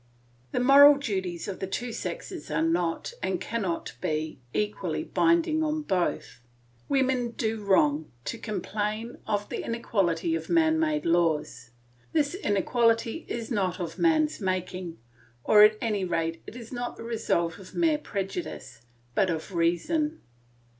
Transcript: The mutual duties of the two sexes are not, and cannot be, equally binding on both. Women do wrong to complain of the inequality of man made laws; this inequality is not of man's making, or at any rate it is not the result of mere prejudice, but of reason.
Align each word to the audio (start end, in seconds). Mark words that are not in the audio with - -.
The 0.51 0.59
mutual 0.59 0.97
duties 0.97 1.47
of 1.47 1.59
the 1.59 1.67
two 1.67 1.93
sexes 1.93 2.49
are 2.49 2.63
not, 2.63 3.13
and 3.21 3.39
cannot 3.39 3.93
be, 4.01 4.39
equally 4.51 5.03
binding 5.03 5.61
on 5.61 5.83
both. 5.83 6.39
Women 6.89 7.33
do 7.33 7.63
wrong 7.63 8.11
to 8.25 8.39
complain 8.39 9.19
of 9.27 9.47
the 9.49 9.63
inequality 9.63 10.33
of 10.33 10.49
man 10.49 10.79
made 10.79 11.05
laws; 11.05 11.69
this 12.13 12.33
inequality 12.33 13.27
is 13.29 13.51
not 13.51 13.79
of 13.79 13.99
man's 13.99 14.41
making, 14.41 14.97
or 15.43 15.61
at 15.61 15.77
any 15.81 16.03
rate 16.03 16.41
it 16.47 16.55
is 16.55 16.71
not 16.73 16.97
the 16.97 17.03
result 17.03 17.59
of 17.59 17.75
mere 17.75 17.99
prejudice, 17.99 18.81
but 19.13 19.29
of 19.29 19.53
reason. 19.53 20.19